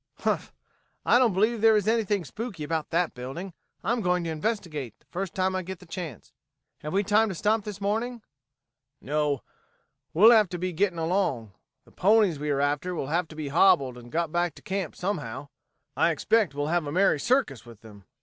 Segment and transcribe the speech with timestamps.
[0.21, 0.51] "Humph!
[1.05, 3.53] I don't believe there is anything spooky about that building.
[3.83, 6.33] I'm going to investigate, the first time I get the chance.
[6.79, 8.23] Have we time to stop this morning?"
[8.99, 9.43] "No;
[10.11, 11.51] we'll have to be getting along.
[11.85, 14.95] The ponies we are after will have to be hobbled and got back to camp
[14.95, 15.49] somehow.
[15.95, 18.05] I expect we'll have a merry circus with them.